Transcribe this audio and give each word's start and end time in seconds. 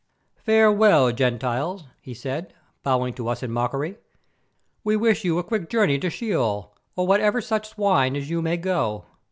"Farewell, 0.37 1.11
Gentiles," 1.11 1.83
he 2.01 2.15
said, 2.15 2.53
bowing 2.81 3.13
to 3.13 3.27
us 3.27 3.43
in 3.43 3.51
mockery, 3.51 3.99
"we 4.83 4.95
wish 4.95 5.23
you 5.23 5.37
a 5.37 5.43
quick 5.43 5.69
journey 5.69 5.99
to 5.99 6.09
Sheol, 6.09 6.75
or 6.95 7.05
wherever 7.05 7.39
such 7.39 7.69
swine 7.69 8.15
as 8.15 8.27
you 8.27 8.41
may 8.41 8.57
go. 8.57 9.05